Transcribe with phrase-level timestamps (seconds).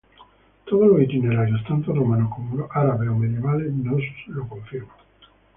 [0.67, 4.97] Todos los itinerarios, tanto romanos como árabes o medievales, nos lo confirman.